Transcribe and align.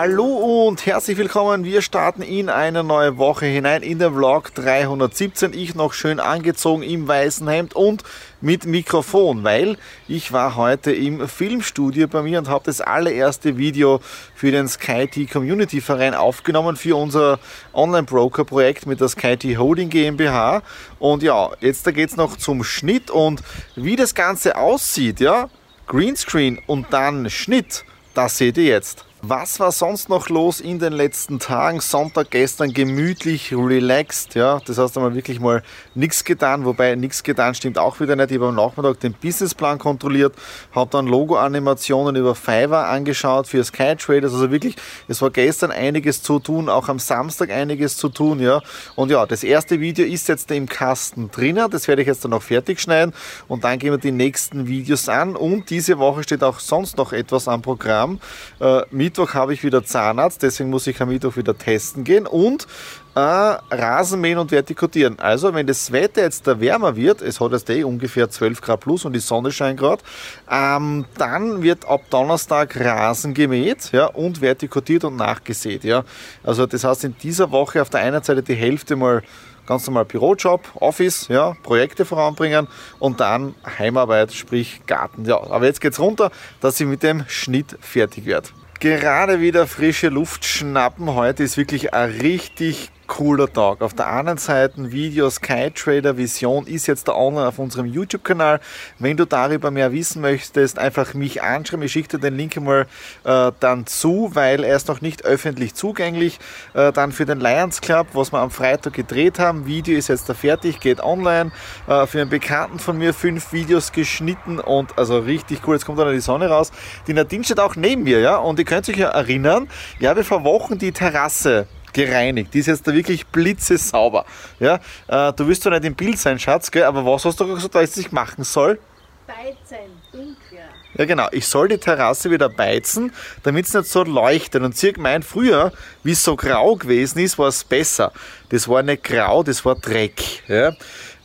Hallo 0.00 0.68
und 0.68 0.86
herzlich 0.86 1.18
willkommen. 1.18 1.64
Wir 1.64 1.82
starten 1.82 2.22
in 2.22 2.50
eine 2.50 2.84
neue 2.84 3.18
Woche 3.18 3.46
hinein 3.46 3.82
in 3.82 3.98
den 3.98 4.14
Vlog 4.14 4.54
317. 4.54 5.52
Ich 5.54 5.74
noch 5.74 5.92
schön 5.92 6.20
angezogen 6.20 6.84
im 6.84 7.08
weißen 7.08 7.48
Hemd 7.48 7.74
und 7.74 8.04
mit 8.40 8.64
Mikrofon, 8.64 9.42
weil 9.42 9.76
ich 10.06 10.32
war 10.32 10.54
heute 10.54 10.92
im 10.92 11.26
Filmstudio 11.26 12.06
bei 12.06 12.22
mir 12.22 12.38
und 12.38 12.48
habe 12.48 12.62
das 12.64 12.80
allererste 12.80 13.56
Video 13.56 13.98
für 14.36 14.52
den 14.52 14.68
SkyT 14.68 15.32
Community 15.32 15.80
Verein 15.80 16.14
aufgenommen 16.14 16.76
für 16.76 16.94
unser 16.94 17.40
Online-Broker-Projekt 17.74 18.86
mit 18.86 19.00
der 19.00 19.08
SkyT 19.08 19.58
Holding 19.58 19.90
GmbH. 19.90 20.62
Und 21.00 21.24
ja, 21.24 21.50
jetzt 21.58 21.88
da 21.88 21.90
geht 21.90 22.10
es 22.10 22.16
noch 22.16 22.36
zum 22.36 22.62
Schnitt 22.62 23.10
und 23.10 23.42
wie 23.74 23.96
das 23.96 24.14
Ganze 24.14 24.58
aussieht, 24.58 25.18
ja, 25.18 25.50
Greenscreen 25.88 26.60
und 26.68 26.86
dann 26.92 27.28
Schnitt, 27.30 27.84
das 28.14 28.38
seht 28.38 28.58
ihr 28.58 28.64
jetzt. 28.66 29.07
Was 29.22 29.58
war 29.58 29.72
sonst 29.72 30.08
noch 30.08 30.28
los 30.28 30.60
in 30.60 30.78
den 30.78 30.92
letzten 30.92 31.40
Tagen? 31.40 31.80
Sonntag 31.80 32.30
gestern 32.30 32.72
gemütlich, 32.72 33.52
relaxed, 33.52 34.36
ja. 34.36 34.60
Das 34.64 34.78
heißt 34.78 34.96
einmal 34.96 35.16
wirklich 35.16 35.40
mal 35.40 35.64
nichts 35.96 36.22
getan, 36.22 36.64
wobei 36.64 36.94
nichts 36.94 37.24
getan 37.24 37.52
stimmt 37.56 37.78
auch 37.78 37.98
wieder 37.98 38.14
nicht. 38.14 38.30
Ich 38.30 38.36
habe 38.36 38.46
am 38.46 38.54
Nachmittag 38.54 39.00
den 39.00 39.14
Businessplan 39.14 39.80
kontrolliert, 39.80 40.36
habe 40.72 40.88
dann 40.92 41.08
Logo-Animationen 41.08 42.14
über 42.14 42.36
Fiverr 42.36 42.86
angeschaut 42.86 43.48
für 43.48 43.64
Skytraders. 43.64 44.32
Also 44.32 44.52
wirklich, 44.52 44.76
es 45.08 45.20
war 45.20 45.30
gestern 45.30 45.72
einiges 45.72 46.22
zu 46.22 46.38
tun, 46.38 46.68
auch 46.68 46.88
am 46.88 47.00
Samstag 47.00 47.50
einiges 47.50 47.96
zu 47.96 48.10
tun, 48.10 48.38
ja. 48.38 48.62
Und 48.94 49.10
ja, 49.10 49.26
das 49.26 49.42
erste 49.42 49.80
Video 49.80 50.06
ist 50.06 50.28
jetzt 50.28 50.48
im 50.52 50.68
Kasten 50.68 51.28
drinnen. 51.32 51.68
Das 51.72 51.88
werde 51.88 52.02
ich 52.02 52.08
jetzt 52.08 52.22
dann 52.22 52.30
noch 52.30 52.42
fertig 52.42 52.80
schneiden 52.80 53.12
und 53.48 53.64
dann 53.64 53.80
gehen 53.80 53.90
wir 53.90 53.98
die 53.98 54.12
nächsten 54.12 54.68
Videos 54.68 55.08
an. 55.08 55.34
Und 55.34 55.70
diese 55.70 55.98
Woche 55.98 56.22
steht 56.22 56.44
auch 56.44 56.60
sonst 56.60 56.98
noch 56.98 57.12
etwas 57.12 57.48
am 57.48 57.62
Programm. 57.62 58.20
Äh, 58.60 58.82
Mittwoch 59.08 59.32
habe 59.32 59.54
ich 59.54 59.64
wieder 59.64 59.82
Zahnarzt, 59.82 60.42
deswegen 60.42 60.68
muss 60.68 60.86
ich 60.86 61.00
am 61.00 61.08
Mittwoch 61.08 61.38
wieder 61.38 61.56
testen 61.56 62.04
gehen 62.04 62.26
und 62.26 62.66
äh, 63.14 63.20
Rasenmähen 63.20 64.36
und 64.36 64.50
Vertikutieren. 64.50 65.18
Also 65.18 65.54
wenn 65.54 65.66
das 65.66 65.92
Wetter 65.92 66.20
jetzt 66.20 66.46
da 66.46 66.60
wärmer 66.60 66.94
wird, 66.94 67.22
es 67.22 67.40
hat 67.40 67.52
jetzt 67.52 67.70
eh 67.70 67.84
ungefähr 67.84 68.28
12 68.28 68.60
Grad 68.60 68.80
plus 68.80 69.06
und 69.06 69.14
die 69.14 69.20
Sonne 69.20 69.50
scheint 69.50 69.80
gerade, 69.80 70.02
ähm, 70.50 71.06
dann 71.16 71.62
wird 71.62 71.88
ab 71.88 72.02
Donnerstag 72.10 72.78
Rasen 72.78 73.32
gemäht 73.32 73.92
ja, 73.92 74.04
und 74.08 74.42
vertikutiert 74.42 75.04
und 75.04 75.16
nachgesät. 75.16 75.84
Ja. 75.84 76.04
Also 76.44 76.66
das 76.66 76.84
heißt 76.84 77.04
in 77.04 77.16
dieser 77.16 77.50
Woche 77.50 77.80
auf 77.80 77.88
der 77.88 78.00
einen 78.00 78.22
Seite 78.22 78.42
die 78.42 78.56
Hälfte 78.56 78.94
mal 78.94 79.22
ganz 79.64 79.86
normal 79.86 80.04
Bürojob, 80.04 80.68
Office, 80.74 81.28
ja, 81.28 81.56
Projekte 81.62 82.04
voranbringen 82.04 82.68
und 82.98 83.20
dann 83.20 83.54
Heimarbeit, 83.78 84.34
sprich 84.34 84.82
Garten. 84.86 85.24
Ja, 85.24 85.38
aber 85.38 85.64
jetzt 85.64 85.80
geht's 85.80 85.98
runter, 85.98 86.30
dass 86.60 86.78
ich 86.78 86.86
mit 86.86 87.02
dem 87.02 87.24
Schnitt 87.26 87.78
fertig 87.80 88.26
werde 88.26 88.48
gerade 88.80 89.40
wieder 89.40 89.66
frische 89.66 90.08
Luft 90.08 90.44
schnappen. 90.44 91.14
Heute 91.14 91.42
ist 91.42 91.56
wirklich 91.56 91.94
ein 91.94 92.10
richtig 92.10 92.90
cooler 93.08 93.52
Tag. 93.52 93.80
Auf 93.80 93.94
der 93.94 94.06
anderen 94.06 94.38
Seite 94.38 94.92
Video 94.92 95.28
Skytrader 95.28 96.16
Vision 96.16 96.66
ist 96.68 96.86
jetzt 96.86 97.08
da 97.08 97.14
online 97.14 97.48
auf 97.48 97.58
unserem 97.58 97.86
YouTube-Kanal. 97.86 98.60
Wenn 99.00 99.16
du 99.16 99.24
darüber 99.24 99.72
mehr 99.72 99.90
wissen 99.92 100.22
möchtest, 100.22 100.78
einfach 100.78 101.14
mich 101.14 101.42
anschreiben. 101.42 101.84
Ich 101.84 101.92
schicke 101.92 102.16
dir 102.16 102.18
den 102.18 102.36
Link 102.36 102.54
mal 102.60 102.86
äh, 103.24 103.50
dann 103.58 103.86
zu, 103.86 104.30
weil 104.34 104.62
er 104.62 104.76
ist 104.76 104.86
noch 104.86 105.00
nicht 105.00 105.24
öffentlich 105.24 105.74
zugänglich. 105.74 106.38
Äh, 106.74 106.92
dann 106.92 107.10
für 107.10 107.26
den 107.26 107.40
Lions 107.40 107.80
Club, 107.80 108.08
was 108.12 108.32
wir 108.32 108.38
am 108.38 108.52
Freitag 108.52 108.92
gedreht 108.92 109.40
haben. 109.40 109.66
Video 109.66 109.98
ist 109.98 110.08
jetzt 110.08 110.28
da 110.28 110.34
fertig, 110.34 110.78
geht 110.78 111.00
online. 111.00 111.50
Äh, 111.88 112.06
für 112.06 112.20
einen 112.20 112.30
Bekannten 112.30 112.78
von 112.78 112.98
mir 112.98 113.14
fünf 113.14 113.52
Videos 113.52 113.90
geschnitten 113.90 114.60
und 114.60 114.96
also 114.98 115.18
richtig 115.18 115.66
cool. 115.66 115.74
Jetzt 115.74 115.86
kommt 115.86 115.98
dann 115.98 116.12
die 116.12 116.20
Sonne 116.20 116.48
raus. 116.48 116.70
Die 117.06 117.14
Nadine 117.14 117.42
steht 117.42 117.58
auch 117.58 117.74
neben 117.74 118.04
mir, 118.04 118.20
ja. 118.20 118.36
Und 118.36 118.58
ihr 118.58 118.66
könnt 118.66 118.88
euch 118.88 118.96
ja 118.96 119.08
erinnern, 119.08 119.68
ich 119.98 120.06
habe 120.06 120.22
vor 120.22 120.44
Wochen 120.44 120.78
die 120.78 120.92
Terrasse 120.92 121.66
gereinigt. 121.92 122.54
Die 122.54 122.60
ist 122.60 122.66
jetzt 122.66 122.86
da 122.86 122.92
wirklich 122.92 123.26
blitzesauber. 123.26 124.24
Ja? 124.60 124.80
Äh, 125.06 125.32
du 125.32 125.46
wirst 125.48 125.62
zwar 125.62 125.72
nicht 125.72 125.84
im 125.84 125.94
Bild 125.94 126.18
sein, 126.18 126.38
Schatz, 126.38 126.70
gell? 126.70 126.84
aber 126.84 127.04
was 127.04 127.24
hast 127.24 127.40
du 127.40 127.54
gesagt, 127.54 127.74
was 127.74 127.96
ich 127.96 128.12
machen 128.12 128.44
soll? 128.44 128.78
Beizen, 129.26 129.84
dunkler. 130.10 130.68
Ja 130.94 131.04
genau, 131.04 131.28
ich 131.32 131.46
soll 131.46 131.68
die 131.68 131.78
Terrasse 131.78 132.30
wieder 132.30 132.48
beizen, 132.48 133.12
damit 133.42 133.66
es 133.66 133.74
nicht 133.74 133.88
so 133.88 134.02
leuchtet. 134.02 134.62
Und 134.62 134.76
sie 134.76 134.92
gemeint, 134.92 135.24
früher, 135.24 135.70
wie 136.02 136.12
es 136.12 136.24
so 136.24 136.34
grau 136.34 136.76
gewesen 136.76 137.18
ist, 137.18 137.38
war 137.38 137.48
es 137.48 137.62
besser. 137.62 138.10
Das 138.48 138.68
war 138.68 138.82
nicht 138.82 139.04
grau, 139.04 139.42
das 139.42 139.64
war 139.64 139.74
Dreck. 139.74 140.48
Ja? 140.48 140.72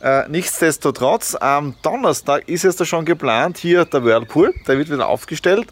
Äh, 0.00 0.28
nichtsdestotrotz, 0.28 1.34
am 1.34 1.74
Donnerstag 1.80 2.46
ist 2.46 2.66
es 2.66 2.76
da 2.76 2.84
schon 2.84 3.06
geplant, 3.06 3.56
hier 3.56 3.86
der 3.86 4.04
Whirlpool, 4.04 4.54
der 4.68 4.76
wird 4.76 4.90
wieder 4.90 5.08
aufgestellt. 5.08 5.68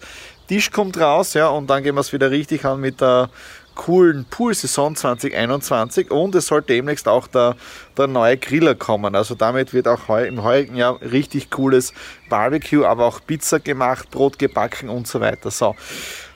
Tisch 0.49 0.71
kommt 0.71 0.99
raus, 0.99 1.35
ja, 1.35 1.49
und 1.49 1.69
dann 1.69 1.83
gehen 1.83 1.95
wir 1.95 2.01
es 2.01 2.13
wieder 2.13 2.31
richtig 2.31 2.65
an 2.65 2.81
mit 2.81 3.01
der 3.01 3.29
coolen 3.75 4.25
Pool-Saison 4.29 4.97
2021 4.97 6.11
und 6.11 6.35
es 6.35 6.47
soll 6.47 6.63
demnächst 6.63 7.09
auch 7.09 7.27
der, 7.27 7.57
der 7.97 8.07
neue 8.07 8.37
Griller 8.37 8.75
kommen. 8.75 9.15
Also 9.15 9.35
damit 9.35 9.73
wird 9.73 9.89
auch 9.89 10.09
heu, 10.09 10.25
im 10.25 10.43
heurigen 10.43 10.77
Jahr 10.77 11.01
richtig 11.01 11.51
cooles 11.51 11.93
Barbecue, 12.29 12.85
aber 12.85 13.07
auch 13.07 13.21
Pizza 13.27 13.61
gemacht, 13.61 14.11
Brot 14.11 14.39
gebacken 14.39 14.89
und 14.89 15.07
so 15.07 15.21
weiter. 15.21 15.51
So, 15.51 15.75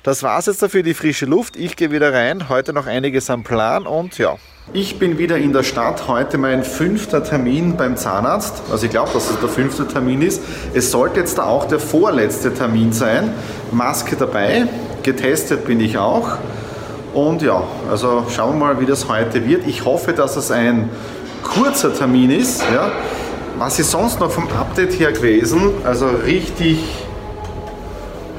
das 0.03 0.23
war's 0.23 0.47
jetzt 0.47 0.63
dafür 0.63 0.83
die 0.83 0.95
frische 0.95 1.27
Luft. 1.27 1.57
Ich 1.57 1.77
gehe 1.77 1.91
wieder 1.91 2.13
rein. 2.13 2.49
Heute 2.49 2.73
noch 2.73 2.87
einiges 2.87 3.29
am 3.29 3.43
Plan 3.43 3.87
und 3.87 4.19
ja. 4.19 4.37
Ich 4.73 4.99
bin 4.99 5.17
wieder 5.17 5.37
in 5.37 5.53
der 5.53 5.63
Stadt. 5.63 6.09
Heute 6.09 6.39
mein 6.39 6.65
fünfter 6.65 7.23
Termin 7.23 7.77
beim 7.77 7.97
Zahnarzt. 7.97 8.63
Also 8.71 8.87
ich 8.87 8.91
glaube, 8.91 9.13
dass 9.13 9.31
es 9.31 9.39
der 9.39 9.49
fünfte 9.49 9.87
Termin 9.87 10.23
ist. 10.23 10.43
Es 10.75 10.91
sollte 10.91 11.21
jetzt 11.21 11.39
auch 11.39 11.67
der 11.67 11.79
vorletzte 11.79 12.53
Termin 12.53 12.93
sein. 12.93 13.33
Maske 13.71 14.17
dabei. 14.17 14.67
Getestet 15.05 15.67
bin 15.67 15.79
ich 15.79 15.99
auch. 15.99 16.39
Und 17.17 17.41
ja, 17.41 17.63
also 17.91 18.27
schauen 18.29 18.59
wir 18.59 18.67
mal, 18.67 18.81
wie 18.81 18.85
das 18.85 19.09
heute 19.09 19.49
wird. 19.49 19.67
Ich 19.67 19.87
hoffe, 19.87 20.13
dass 20.13 20.37
es 20.37 20.51
ein 20.51 20.91
kurzer 21.43 21.95
Termin 21.95 22.31
ist. 22.31 22.63
Ja. 22.75 22.93
Was 23.57 23.79
ist 23.79 23.91
sonst 23.91 24.21
noch 24.21 24.31
vom 24.31 24.47
Update 24.49 25.01
her 25.01 25.13
gewesen? 25.13 25.71
Also 25.83 26.09
richtig, 26.09 26.79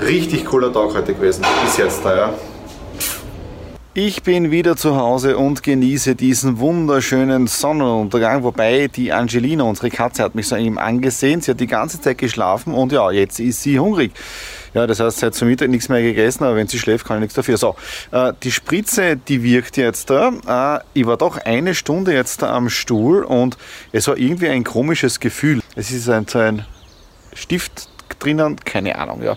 richtig 0.06 0.46
cooler 0.46 0.72
Tag 0.72 0.94
heute 0.94 1.16
gewesen. 1.16 1.44
Bis 1.66 1.78
jetzt 1.78 2.06
da, 2.06 2.16
ja. 2.16 2.34
Ich 3.96 4.22
bin 4.22 4.52
wieder 4.52 4.76
zu 4.76 4.96
Hause 4.96 5.40
und 5.40 5.64
genieße 5.64 6.14
diesen 6.14 6.60
wunderschönen 6.60 7.48
Sonnenuntergang, 7.48 8.44
wobei 8.44 8.90
die 8.90 9.12
Angelina, 9.12 9.64
unsere 9.64 9.90
Katze, 9.90 10.22
hat 10.22 10.36
mich 10.36 10.48
so 10.48 10.56
eben 10.56 10.78
angesehen. 10.78 11.42
Sie 11.42 11.50
hat 11.50 11.60
die 11.60 11.66
ganze 11.66 12.00
Zeit 12.00 12.20
geschlafen 12.20 12.76
und 12.76 12.92
ja, 12.92 13.10
jetzt 13.10 13.40
ist 13.40 13.64
sie 13.64 13.80
hungrig. 13.80 14.12
Ja, 14.78 14.86
das 14.86 15.00
heißt, 15.00 15.18
sie 15.18 15.26
hat 15.26 15.34
zum 15.34 15.48
Mittag 15.48 15.70
nichts 15.70 15.90
mehr 15.90 16.04
gegessen, 16.04 16.44
aber 16.44 16.56
wenn 16.56 16.68
sie 16.68 16.78
schläft, 16.78 17.04
kann 17.04 17.18
ich 17.18 17.22
nichts 17.22 17.34
dafür. 17.34 17.58
So, 17.58 17.76
äh, 18.12 18.32
die 18.44 18.52
Spritze, 18.52 19.18
die 19.18 19.42
wirkt 19.42 19.76
jetzt 19.76 20.12
da. 20.12 20.78
Äh, 20.78 20.84
ich 20.94 21.08
war 21.08 21.18
doch 21.18 21.40
eine 21.40 21.74
Stunde 21.74 22.14
jetzt 22.14 22.44
am 22.44 22.70
Stuhl 22.70 23.24
und 23.24 23.58
es 23.92 24.08
war 24.08 24.18
irgendwie 24.18 24.50
ein 24.50 24.64
komisches 24.64 25.20
Gefühl. 25.20 25.64
Es 25.76 25.90
ist 25.90 26.08
ein, 26.10 26.28
so 26.28 26.38
ein 26.38 26.64
Stift 27.34 27.90
drinnen, 28.20 28.58
keine 28.66 29.00
Ahnung. 29.00 29.24
Ja. 29.24 29.36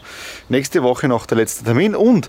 Nächste 0.51 0.83
Woche 0.83 1.09
noch 1.09 1.25
der 1.25 1.39
letzte 1.39 1.65
Termin 1.65 1.95
und 1.95 2.29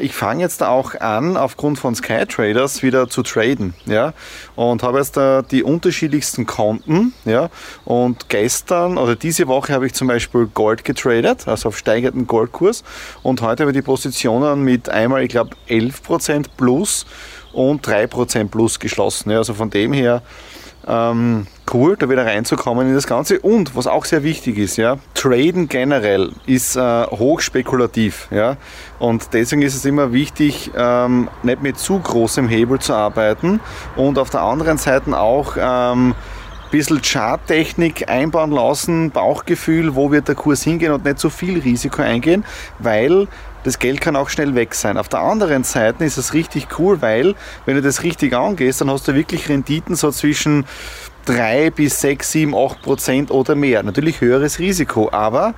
ich 0.00 0.12
fange 0.14 0.42
jetzt 0.42 0.62
auch 0.62 0.94
an, 0.96 1.36
aufgrund 1.36 1.78
von 1.78 1.94
Skytraders 1.94 2.82
wieder 2.82 3.08
zu 3.08 3.22
traden. 3.22 3.74
Ja? 3.84 4.14
Und 4.56 4.82
habe 4.82 4.98
jetzt 4.98 5.16
da 5.16 5.42
die 5.42 5.62
unterschiedlichsten 5.62 6.44
Konten. 6.44 7.14
Ja? 7.24 7.50
Und 7.84 8.28
gestern 8.28 8.98
oder 8.98 9.14
diese 9.14 9.46
Woche 9.46 9.72
habe 9.72 9.86
ich 9.86 9.94
zum 9.94 10.08
Beispiel 10.08 10.46
Gold 10.46 10.84
getradet, 10.84 11.46
also 11.46 11.68
auf 11.68 11.78
steigenden 11.78 12.26
Goldkurs. 12.26 12.82
Und 13.22 13.42
heute 13.42 13.62
habe 13.62 13.70
ich 13.70 13.76
die 13.76 13.82
Positionen 13.82 14.62
mit 14.62 14.88
einmal, 14.88 15.22
ich 15.22 15.28
glaube, 15.28 15.50
11% 15.68 16.46
plus 16.56 17.06
und 17.52 17.86
3% 17.86 18.48
plus 18.48 18.80
geschlossen. 18.80 19.30
Ja? 19.30 19.38
Also 19.38 19.54
von 19.54 19.70
dem 19.70 19.92
her 19.92 20.22
ähm, 20.86 21.46
cool, 21.72 21.96
da 21.96 22.08
wieder 22.08 22.24
reinzukommen 22.24 22.88
in 22.88 22.94
das 22.94 23.06
Ganze. 23.06 23.40
Und 23.40 23.74
was 23.74 23.86
auch 23.86 24.04
sehr 24.04 24.22
wichtig 24.22 24.58
ist, 24.58 24.76
ja, 24.76 24.98
Traden 25.14 25.68
generell 25.68 26.32
ist 26.46 26.76
äh, 26.76 27.04
hochspekulativ. 27.06 28.28
Ja, 28.30 28.56
und 28.98 29.32
deswegen 29.32 29.62
ist 29.62 29.74
es 29.74 29.84
immer 29.84 30.12
wichtig, 30.12 30.70
ähm, 30.76 31.28
nicht 31.42 31.62
mit 31.62 31.78
zu 31.78 31.98
großem 31.98 32.48
Hebel 32.48 32.78
zu 32.78 32.94
arbeiten 32.94 33.60
und 33.96 34.18
auf 34.18 34.30
der 34.30 34.42
anderen 34.42 34.78
Seite 34.78 35.18
auch 35.18 35.56
ähm, 35.58 36.14
bisschen 36.70 37.00
Charttechnik 37.02 38.08
einbauen 38.08 38.50
lassen, 38.50 39.10
Bauchgefühl, 39.10 39.94
wo 39.94 40.10
wird 40.10 40.28
der 40.28 40.34
Kurs 40.34 40.62
hingehen 40.62 40.92
und 40.92 41.04
nicht 41.04 41.18
zu 41.18 41.28
so 41.28 41.34
viel 41.34 41.60
Risiko 41.60 42.02
eingehen, 42.02 42.44
weil 42.78 43.28
das 43.66 43.80
Geld 43.80 44.00
kann 44.00 44.14
auch 44.14 44.28
schnell 44.28 44.54
weg 44.54 44.76
sein. 44.76 44.96
Auf 44.96 45.08
der 45.08 45.20
anderen 45.20 45.64
Seite 45.64 46.04
ist 46.04 46.18
es 46.18 46.34
richtig 46.34 46.68
cool, 46.78 47.02
weil 47.02 47.34
wenn 47.64 47.74
du 47.74 47.82
das 47.82 48.04
richtig 48.04 48.32
angehst, 48.32 48.80
dann 48.80 48.90
hast 48.90 49.08
du 49.08 49.14
wirklich 49.14 49.48
Renditen 49.48 49.96
so 49.96 50.12
zwischen 50.12 50.66
3 51.24 51.70
bis 51.70 52.00
6, 52.00 52.30
7, 52.30 52.54
8 52.54 52.82
Prozent 52.82 53.30
oder 53.32 53.56
mehr. 53.56 53.82
Natürlich 53.82 54.20
höheres 54.20 54.60
Risiko, 54.60 55.10
aber 55.10 55.54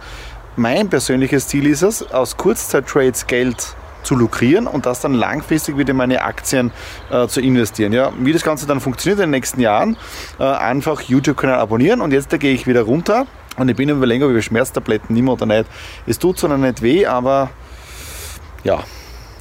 mein 0.57 0.89
persönliches 0.89 1.49
Ziel 1.49 1.67
ist 1.67 1.83
es, 1.83 2.03
aus 2.11 2.39
Kurzzeittrades 2.39 3.27
Geld 3.27 3.77
zu 4.03 4.15
lukrieren 4.15 4.67
und 4.67 4.87
das 4.87 5.01
dann 5.01 5.13
langfristig 5.13 5.77
wieder 5.77 5.91
in 5.91 5.99
meine 5.99 6.23
Aktien 6.23 6.71
äh, 7.11 7.27
zu 7.27 7.43
investieren. 7.43 7.93
Ja, 7.93 8.11
wie 8.19 8.33
das 8.33 8.43
Ganze 8.43 8.67
dann 8.67 8.81
funktioniert 8.81 9.19
in 9.19 9.25
den 9.25 9.33
nächsten 9.33 9.61
Jahren, 9.61 9.99
äh, 10.39 10.45
einfach 10.45 11.03
YouTube-Kanal 11.03 11.59
abonnieren 11.59 12.01
und 12.01 12.15
jetzt 12.15 12.33
da 12.33 12.39
gehe 12.39 12.55
ich 12.55 12.67
wieder 12.67 12.83
runter 12.83 13.27
und 13.59 13.69
ich 13.69 13.77
bin 13.77 13.91
überlegen, 13.91 14.25
ob 14.25 14.35
ich 14.35 14.45
Schmerztabletten 14.47 15.15
nehme 15.15 15.31
oder 15.31 15.45
nicht. 15.45 15.67
Es 16.07 16.19
tut 16.19 16.39
zwar 16.39 16.57
nicht 16.57 16.81
weh, 16.81 17.05
aber 17.05 17.51
ja, 18.65 18.83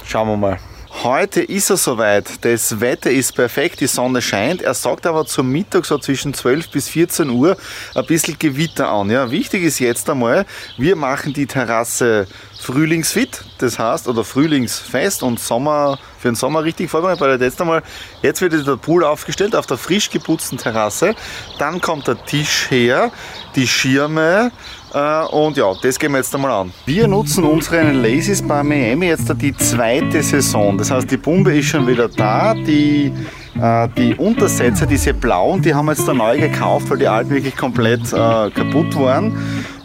schauen 0.04 0.28
wir 0.28 0.36
mal. 0.36 0.58
Heute 1.02 1.42
ist 1.42 1.70
er 1.70 1.76
soweit. 1.76 2.44
Das 2.44 2.80
Wetter 2.80 3.10
ist 3.10 3.34
perfekt, 3.34 3.80
die 3.80 3.86
Sonne 3.86 4.20
scheint. 4.20 4.62
Er 4.62 4.74
sagt 4.74 5.06
aber 5.06 5.26
zum 5.26 5.52
Mittag 5.52 5.84
so 5.84 5.98
zwischen 5.98 6.34
12 6.34 6.70
bis 6.70 6.88
14 6.88 7.30
Uhr 7.30 7.56
ein 7.94 8.06
bisschen 8.06 8.38
Gewitter 8.38 8.88
an. 8.88 9.10
Ja, 9.10 9.30
wichtig 9.30 9.62
ist 9.62 9.78
jetzt 9.78 10.08
einmal, 10.10 10.44
wir 10.76 10.96
machen 10.96 11.34
die 11.34 11.46
Terrasse 11.46 12.26
frühlingsfit, 12.60 13.44
das 13.58 13.78
heißt, 13.78 14.08
oder 14.08 14.24
frühlingsfest 14.24 15.22
und 15.22 15.38
Sommer, 15.40 15.98
für 16.18 16.28
den 16.28 16.34
Sommer 16.34 16.64
richtig 16.64 16.90
vorbereitet, 16.90 17.20
weil 17.20 17.40
jetzt 17.40 17.60
einmal, 17.60 17.82
jetzt 18.22 18.40
wird 18.40 18.52
der 18.66 18.76
Pool 18.76 19.04
aufgestellt 19.04 19.54
auf 19.54 19.66
der 19.66 19.76
frisch 19.76 20.10
geputzten 20.10 20.58
Terrasse, 20.58 21.14
dann 21.58 21.80
kommt 21.80 22.08
der 22.08 22.22
Tisch 22.24 22.70
her, 22.70 23.10
die 23.54 23.66
Schirme, 23.66 24.50
äh, 24.94 25.24
und 25.26 25.56
ja, 25.56 25.72
das 25.82 25.98
gehen 25.98 26.12
wir 26.12 26.18
jetzt 26.18 26.34
einmal 26.34 26.50
an. 26.50 26.72
Wir 26.86 27.06
nutzen 27.06 27.44
unseren 27.44 28.02
Lazy 28.02 28.42
bei 28.42 28.62
Miami 28.62 29.06
jetzt 29.06 29.30
die 29.40 29.54
zweite 29.56 30.22
Saison. 30.22 30.78
Das 30.78 30.90
heißt, 30.90 31.10
die 31.10 31.18
Pumpe 31.18 31.56
ist 31.56 31.66
schon 31.66 31.86
wieder 31.86 32.08
da. 32.08 32.54
Die, 32.54 33.12
äh, 33.60 33.88
die 33.96 34.14
Untersätze, 34.14 34.86
diese 34.86 35.12
blauen, 35.12 35.60
die 35.60 35.74
haben 35.74 35.86
wir 35.86 35.92
jetzt 35.92 36.08
da 36.08 36.14
neu 36.14 36.38
gekauft, 36.38 36.88
weil 36.88 36.98
die 36.98 37.08
alten 37.08 37.30
wirklich 37.30 37.56
komplett 37.56 38.12
äh, 38.12 38.50
kaputt 38.50 38.98
waren. 38.98 39.36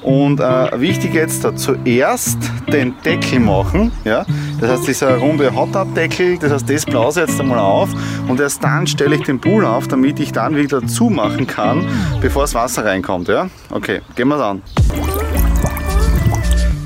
Und 0.04 0.40
äh, 0.40 0.80
wichtig 0.80 1.14
jetzt 1.14 1.48
zuerst 1.56 2.38
den 2.72 2.94
Deckel 3.06 3.40
machen. 3.40 3.92
Ja? 4.04 4.26
Das 4.60 4.72
heißt, 4.72 4.88
dieser 4.88 5.18
runde 5.18 5.56
Hot-Up-Deckel, 5.56 6.38
das 6.38 6.52
heißt, 6.52 6.70
das 6.70 6.86
blase 6.86 7.22
jetzt 7.22 7.40
einmal 7.40 7.60
auf 7.60 7.90
und 8.28 8.40
erst 8.40 8.64
dann 8.64 8.86
stelle 8.88 9.16
ich 9.16 9.24
den 9.24 9.40
Pool 9.40 9.66
auf, 9.66 9.88
damit 9.88 10.20
ich 10.20 10.32
dann 10.32 10.56
wieder 10.56 10.86
zumachen 10.86 11.48
kann, 11.48 11.86
bevor 12.22 12.44
das 12.44 12.54
Wasser 12.54 12.86
reinkommt. 12.86 13.28
Ja? 13.28 13.50
Okay, 13.72 14.02
gehen 14.16 14.28
wir 14.28 14.36
es 14.36 14.42
an. 14.42 15.23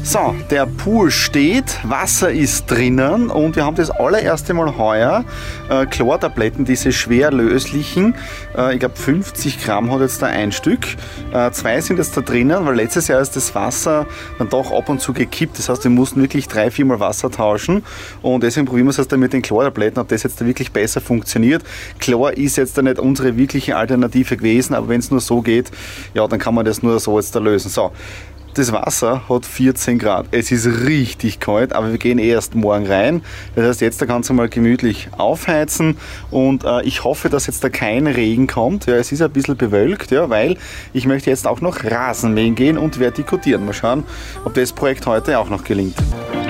So, 0.09 0.33
der 0.50 0.65
Pool 0.65 1.12
steht, 1.12 1.80
Wasser 1.83 2.31
ist 2.31 2.71
drinnen 2.71 3.30
und 3.30 3.57
wir 3.57 3.65
haben 3.65 3.75
das 3.75 3.92
allererste 3.92 4.54
Mal 4.54 4.77
heuer 4.77 5.25
äh, 5.69 5.86
Chlortabletten, 5.86 6.63
diese 6.63 6.94
schwer 6.94 7.30
löslichen. 7.30 8.15
Äh, 8.57 8.75
ich 8.75 8.80
glaube 8.80 8.95
50 8.95 9.62
Gramm 9.65 9.92
hat 9.92 10.00
jetzt 10.00 10.21
da 10.21 10.27
ein 10.27 10.54
Stück. 10.54 10.88
Äh, 11.33 11.51
zwei 11.51 11.81
sind 11.81 11.98
jetzt 11.98 12.15
da 12.15 12.21
drinnen, 12.21 12.65
weil 12.65 12.77
letztes 12.77 13.09
Jahr 13.09 13.19
ist 13.19 13.36
das 13.36 13.54
Wasser 13.54 14.06
dann 14.38 14.48
doch 14.48 14.71
ab 14.71 14.88
und 14.88 15.01
zu 15.01 15.12
gekippt. 15.12 15.59
Das 15.59 15.68
heißt, 15.68 15.83
wir 15.83 15.92
mussten 15.92 16.21
wirklich 16.21 16.48
drei, 16.48 16.71
viermal 16.71 17.01
Wasser 17.01 17.30
tauschen 17.30 17.83
und 18.21 18.44
deswegen 18.44 18.65
probieren 18.65 18.86
wir 18.86 18.92
es 18.92 18.98
jetzt 18.98 19.12
mit 19.12 19.33
den 19.33 19.42
Chlortabletten, 19.42 20.01
ob 20.01 20.07
das 20.07 20.24
jetzt 20.24 20.39
da 20.39 20.45
wirklich 20.45 20.71
besser 20.71 21.01
funktioniert. 21.01 21.63
Chlor 22.00 22.31
ist 22.31 22.56
jetzt 22.56 22.77
da 22.77 22.81
nicht 22.81 22.98
unsere 22.98 23.36
wirkliche 23.36 23.75
Alternative 23.75 24.38
gewesen, 24.38 24.74
aber 24.74 24.88
wenn 24.88 25.01
es 25.01 25.12
nur 25.12 25.19
so 25.19 25.42
geht, 25.42 25.69
ja, 26.13 26.25
dann 26.30 26.39
kann 26.39 26.56
man 26.56 26.63
das 26.63 26.81
nur 26.81 26.98
so 27.01 27.19
jetzt 27.19 27.36
da 27.36 27.39
lösen. 27.39 27.69
So, 27.69 27.92
das 28.57 28.71
Wasser 28.71 29.21
hat 29.30 29.45
14 29.45 30.00
Grad. 30.00 30.27
Es 30.31 30.51
ist 30.51 30.65
richtig 30.86 31.39
kalt, 31.39 31.74
aber 31.74 31.92
wir 31.92 31.98
gehen 31.98 32.18
eh 32.18 32.30
erst 32.30 32.56
morgen 32.56 32.88
rein. 32.88 33.21
Das 33.56 33.65
heißt, 33.68 33.81
jetzt 33.81 34.06
kannst 34.07 34.30
du 34.30 34.33
mal 34.33 34.50
gemütlich 34.50 35.09
aufheizen 35.18 35.98
und 36.31 36.63
äh, 36.63 36.81
ich 36.83 37.04
hoffe, 37.04 37.30
dass 37.30 37.48
jetzt 37.48 37.63
da 37.63 37.69
kein 37.69 38.07
Regen 38.07 38.48
kommt. 38.48 38.88
Ja, 38.88 38.95
es 38.95 39.12
ist 39.12 39.21
ein 39.21 39.31
bisschen 39.31 39.57
bewölkt, 39.57 40.12
ja, 40.12 40.30
weil 40.30 40.57
ich 40.94 41.06
möchte 41.06 41.30
jetzt 41.30 41.45
auch 41.45 41.62
noch 41.62 41.83
Rasenmähen 41.83 42.56
gehen 42.56 42.77
und 42.77 43.00
vertikutieren. 43.00 43.65
Mal 43.65 43.74
schauen, 43.74 44.04
ob 44.44 44.54
das 44.56 44.74
Projekt 44.74 45.06
heute 45.06 45.38
auch 45.38 45.50
noch 45.50 45.63
gelingt. 45.63 45.95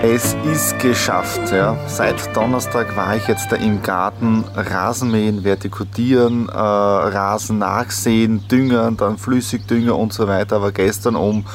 Es 0.03 0.36
ist 0.53 0.80
geschafft. 0.80 1.51
Ja. 1.51 1.75
Seit 1.88 2.36
Donnerstag 2.36 2.95
war 2.95 3.15
ich 3.15 3.27
jetzt 3.27 3.51
da 3.51 3.56
im 3.56 3.81
Garten 3.81 4.44
Rasenmähen, 4.56 5.44
vertikutieren, 5.44 6.48
äh, 6.50 6.53
Rasen 6.53 7.57
nachsehen, 7.57 8.48
düngern, 8.48 8.95
dann 8.95 9.18
Flüssigdünger 9.18 9.98
und 9.98 10.13
so 10.13 10.27
weiter. 10.27 10.57
Aber 10.57 10.71
gestern 10.71 11.15
um 11.15 11.45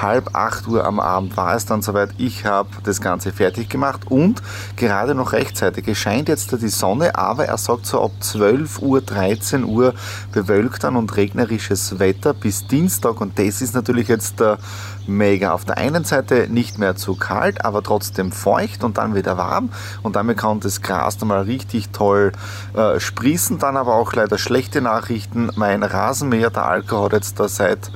halb 0.00 0.34
acht 0.34 0.66
Uhr 0.66 0.84
am 0.84 1.00
Abend 1.00 1.36
war 1.36 1.54
es 1.54 1.66
dann 1.66 1.82
soweit. 1.82 2.10
Ich 2.18 2.44
habe 2.44 2.68
das 2.84 3.00
Ganze 3.00 3.32
fertig 3.32 3.68
gemacht 3.68 4.02
und 4.08 4.42
gerade 4.76 5.14
noch 5.14 5.32
rechtzeitig. 5.32 5.86
Es 5.88 5.98
scheint 5.98 6.28
jetzt 6.28 6.52
die 6.52 6.68
Sonne, 6.68 7.16
aber 7.16 7.46
er 7.46 7.58
sagt 7.58 7.86
so 7.86 8.02
ab 8.02 8.12
12 8.20 8.80
Uhr, 8.80 9.00
13 9.00 9.64
Uhr 9.64 9.94
bewölkt 10.32 10.84
dann 10.84 10.96
und 10.96 11.16
regnerisches 11.16 11.98
Wetter 11.98 12.34
bis 12.34 12.66
Dienstag 12.66 13.20
und 13.20 13.38
das 13.38 13.62
ist 13.62 13.74
natürlich 13.74 14.08
jetzt 14.08 14.40
der 14.40 14.58
mega. 15.06 15.52
Auf 15.52 15.64
der 15.64 15.78
einen 15.78 16.04
Seite 16.04 16.48
nicht 16.48 16.78
mehr 16.78 16.96
zu 16.96 17.14
kalt, 17.14 17.64
aber 17.64 17.82
trotzdem 17.82 18.32
feucht 18.32 18.84
und 18.84 18.98
dann 18.98 19.14
wieder 19.14 19.36
warm 19.36 19.70
und 20.02 20.16
damit 20.16 20.38
kann 20.38 20.60
das 20.60 20.80
Gras 20.82 21.18
dann 21.18 21.28
mal 21.28 21.42
richtig 21.42 21.90
toll 21.90 22.32
äh, 22.74 22.98
sprießen. 23.00 23.58
Dann 23.58 23.76
aber 23.76 23.94
auch 23.94 24.12
leider 24.12 24.38
schlechte 24.38 24.80
Nachrichten. 24.80 25.50
Mein 25.56 25.82
Rasenmäher, 25.82 26.50
der 26.50 26.66
Alkohol 26.66 27.06
hat 27.06 27.12
jetzt 27.12 27.40
da 27.40 27.48
seit 27.48 27.90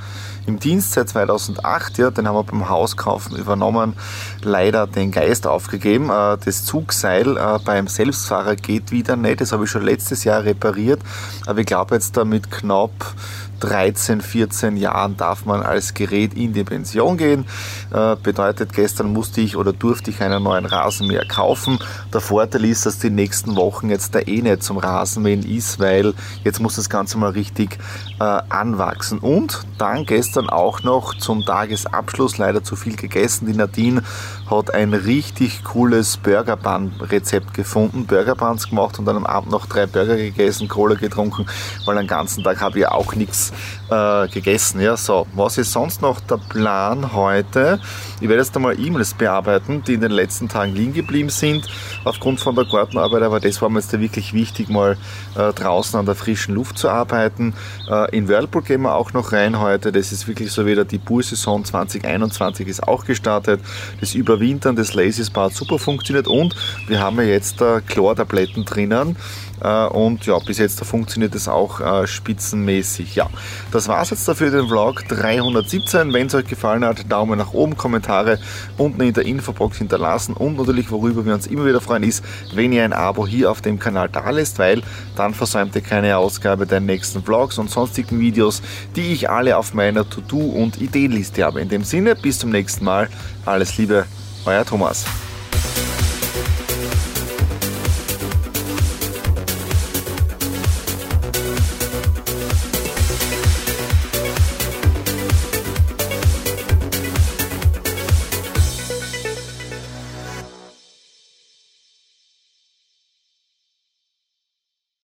im 0.48 0.58
Dienst 0.58 0.92
seit 0.92 1.10
2008, 1.10 1.98
ja, 1.98 2.10
den 2.10 2.26
haben 2.26 2.34
wir 2.34 2.42
beim 2.42 2.68
Hauskaufen 2.68 3.36
übernommen, 3.36 3.94
leider 4.42 4.86
den 4.86 5.12
Geist 5.12 5.46
aufgegeben. 5.46 6.10
Äh, 6.10 6.38
das 6.44 6.64
Zugseil 6.64 7.36
äh, 7.36 7.58
beim 7.64 7.86
Selbstfahrer 7.86 8.56
geht 8.56 8.90
wieder 8.90 9.16
nicht, 9.16 9.40
das 9.40 9.52
habe 9.52 9.64
ich 9.64 9.70
schon 9.70 9.82
letztes 9.82 10.24
Jahr 10.24 10.44
repariert, 10.44 11.00
aber 11.46 11.60
ich 11.60 11.66
glaube 11.66 11.94
jetzt 11.94 12.16
damit 12.16 12.50
knapp 12.50 13.14
13, 13.60 14.20
14 14.20 14.76
Jahren 14.76 15.16
darf 15.16 15.44
man 15.44 15.62
als 15.62 15.94
Gerät 15.94 16.34
in 16.34 16.52
die 16.52 16.64
Pension 16.64 17.16
gehen. 17.16 17.44
Äh, 17.92 18.16
bedeutet, 18.16 18.72
gestern 18.72 19.12
musste 19.12 19.40
ich 19.40 19.56
oder 19.56 19.72
durfte 19.72 20.10
ich 20.10 20.20
einen 20.20 20.42
neuen 20.42 20.66
Rasenmäher 20.66 21.26
kaufen. 21.26 21.78
Der 22.12 22.20
Vorteil 22.20 22.64
ist, 22.64 22.86
dass 22.86 22.98
die 22.98 23.10
nächsten 23.10 23.56
Wochen 23.56 23.90
jetzt 23.90 24.14
da 24.14 24.20
eh 24.20 24.42
nicht 24.42 24.62
zum 24.62 24.78
Rasenmähen 24.78 25.42
ist, 25.42 25.80
weil 25.80 26.14
jetzt 26.44 26.60
muss 26.60 26.76
das 26.76 26.88
Ganze 26.88 27.18
mal 27.18 27.30
richtig 27.30 27.78
äh, 28.20 28.24
anwachsen. 28.24 29.18
Und 29.18 29.64
dann 29.78 30.04
gestern 30.04 30.37
auch 30.46 30.82
noch 30.82 31.14
zum 31.14 31.44
Tagesabschluss 31.44 32.38
leider 32.38 32.62
zu 32.62 32.76
viel 32.76 32.96
gegessen. 32.96 33.46
Die 33.46 33.56
Nadine 33.56 34.02
hat 34.50 34.72
ein 34.72 34.94
richtig 34.94 35.64
cooles 35.64 36.16
Burgerbun-Rezept 36.18 37.54
gefunden, 37.54 38.06
Burgerbuns 38.06 38.68
gemacht 38.68 38.98
und 38.98 39.04
dann 39.04 39.16
am 39.16 39.26
Abend 39.26 39.50
noch 39.50 39.66
drei 39.66 39.86
Burger 39.86 40.16
gegessen, 40.16 40.68
Cola 40.68 40.94
getrunken, 40.94 41.46
weil 41.84 41.96
den 41.96 42.06
ganzen 42.06 42.44
Tag 42.44 42.60
habe 42.60 42.78
ich 42.78 42.86
auch 42.86 43.14
nichts 43.14 43.52
äh, 43.90 44.28
gegessen. 44.28 44.80
Ja, 44.80 44.96
so, 44.96 45.26
was 45.34 45.58
ist 45.58 45.72
sonst 45.72 46.02
noch 46.02 46.20
der 46.20 46.38
Plan 46.38 47.12
heute? 47.12 47.80
Ich 48.20 48.28
werde 48.28 48.42
jetzt 48.42 48.54
einmal 48.56 48.78
E-Mails 48.78 49.14
bearbeiten, 49.14 49.82
die 49.84 49.94
in 49.94 50.00
den 50.00 50.12
letzten 50.12 50.48
Tagen 50.48 50.74
liegen 50.74 50.94
geblieben 50.94 51.30
sind, 51.30 51.68
aufgrund 52.04 52.40
von 52.40 52.54
der 52.54 52.64
Gartenarbeit, 52.64 53.22
aber 53.22 53.40
das 53.40 53.60
war 53.60 53.68
mir 53.68 53.80
jetzt 53.80 53.98
wirklich 53.98 54.32
wichtig, 54.32 54.68
mal 54.68 54.96
äh, 55.36 55.52
draußen 55.52 55.98
an 55.98 56.06
der 56.06 56.14
frischen 56.14 56.54
Luft 56.54 56.78
zu 56.78 56.88
arbeiten. 56.88 57.54
Äh, 57.88 58.16
in 58.16 58.28
Whirlpool 58.28 58.62
gehen 58.62 58.82
wir 58.82 58.94
auch 58.94 59.12
noch 59.12 59.32
rein 59.32 59.58
heute. 59.60 59.92
Das 59.92 60.12
ist 60.12 60.27
wirklich 60.28 60.52
so 60.52 60.66
wieder 60.66 60.84
die 60.84 60.98
Poolsaison 60.98 61.64
2021 61.64 62.68
ist 62.68 62.82
auch 62.82 63.04
gestartet. 63.04 63.60
Das 64.00 64.14
Überwintern 64.14 64.76
des 64.76 64.94
Lazy 64.94 65.24
Spa 65.24 65.44
hat 65.44 65.54
super 65.54 65.78
funktioniert 65.78 66.28
und 66.28 66.54
wir 66.86 67.00
haben 67.00 67.16
ja 67.16 67.24
jetzt 67.24 67.60
äh, 67.60 67.80
Chlortabletten 67.80 68.64
drinnen. 68.64 69.16
Äh, 69.60 69.86
und 69.86 70.26
ja, 70.26 70.38
bis 70.38 70.58
jetzt 70.58 70.84
funktioniert 70.84 71.34
es 71.34 71.48
auch 71.48 71.80
äh, 71.80 72.06
spitzenmäßig. 72.06 73.14
Ja, 73.14 73.28
das 73.72 73.88
war 73.88 74.02
es 74.02 74.10
jetzt 74.10 74.26
dafür 74.28 74.50
den 74.50 74.68
Vlog 74.68 75.06
317. 75.08 76.12
Wenn 76.12 76.26
es 76.26 76.34
euch 76.34 76.46
gefallen 76.46 76.84
hat, 76.84 77.10
Daumen 77.10 77.38
nach 77.38 77.52
oben, 77.52 77.76
Kommentare 77.76 78.38
unten 78.76 79.00
in 79.00 79.12
der 79.12 79.24
Infobox 79.24 79.78
hinterlassen 79.78 80.34
und 80.34 80.56
natürlich, 80.56 80.90
worüber 80.90 81.24
wir 81.24 81.34
uns 81.34 81.46
immer 81.46 81.66
wieder 81.66 81.80
freuen, 81.80 82.02
ist, 82.02 82.24
wenn 82.54 82.72
ihr 82.72 82.84
ein 82.84 82.92
Abo 82.92 83.26
hier 83.26 83.50
auf 83.50 83.60
dem 83.60 83.78
Kanal 83.78 84.08
da 84.08 84.30
lässt, 84.30 84.58
weil 84.58 84.82
dann 85.16 85.34
versäumt 85.34 85.74
ihr 85.74 85.82
keine 85.82 86.16
Ausgabe 86.16 86.66
der 86.66 86.80
nächsten 86.80 87.22
Vlogs 87.22 87.58
und 87.58 87.70
sonstigen 87.70 88.20
Videos, 88.20 88.62
die 88.96 89.12
ich 89.12 89.30
alle 89.30 89.56
auf 89.56 89.74
meiner 89.74 90.08
To-Do- 90.22 90.52
und 90.52 90.80
Ideenliste 90.80 91.44
habe. 91.44 91.60
In 91.60 91.68
dem 91.68 91.84
Sinne, 91.84 92.14
bis 92.14 92.38
zum 92.38 92.50
nächsten 92.50 92.84
Mal. 92.84 93.08
Alles 93.44 93.76
Liebe, 93.78 94.06
euer 94.44 94.64
Thomas. 94.64 95.04